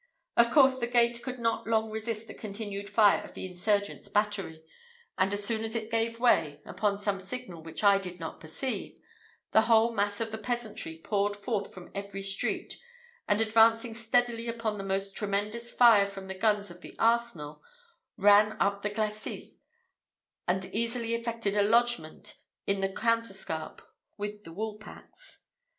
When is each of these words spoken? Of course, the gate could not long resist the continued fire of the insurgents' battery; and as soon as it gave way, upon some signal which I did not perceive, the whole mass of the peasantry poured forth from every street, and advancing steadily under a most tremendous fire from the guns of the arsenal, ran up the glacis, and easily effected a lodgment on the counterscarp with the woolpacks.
Of 0.35 0.49
course, 0.49 0.79
the 0.79 0.87
gate 0.87 1.21
could 1.21 1.37
not 1.37 1.67
long 1.67 1.91
resist 1.91 2.27
the 2.27 2.33
continued 2.33 2.89
fire 2.89 3.23
of 3.23 3.35
the 3.35 3.45
insurgents' 3.45 4.07
battery; 4.07 4.63
and 5.15 5.31
as 5.31 5.45
soon 5.45 5.63
as 5.63 5.75
it 5.75 5.91
gave 5.91 6.19
way, 6.19 6.59
upon 6.65 6.97
some 6.97 7.19
signal 7.19 7.61
which 7.61 7.83
I 7.83 7.99
did 7.99 8.19
not 8.19 8.39
perceive, 8.39 8.99
the 9.51 9.61
whole 9.61 9.93
mass 9.93 10.19
of 10.19 10.31
the 10.31 10.39
peasantry 10.39 10.97
poured 11.03 11.37
forth 11.37 11.71
from 11.71 11.91
every 11.93 12.23
street, 12.23 12.79
and 13.27 13.39
advancing 13.41 13.93
steadily 13.93 14.49
under 14.49 14.81
a 14.81 14.83
most 14.83 15.15
tremendous 15.15 15.69
fire 15.69 16.07
from 16.07 16.25
the 16.25 16.33
guns 16.33 16.71
of 16.71 16.81
the 16.81 16.95
arsenal, 16.97 17.61
ran 18.17 18.53
up 18.59 18.81
the 18.81 18.89
glacis, 18.89 19.57
and 20.47 20.65
easily 20.73 21.13
effected 21.13 21.55
a 21.55 21.61
lodgment 21.61 22.37
on 22.67 22.79
the 22.79 22.89
counterscarp 22.89 23.81
with 24.17 24.45
the 24.45 24.51
woolpacks. 24.51 25.43